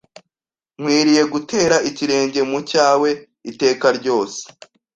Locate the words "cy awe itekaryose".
2.69-4.41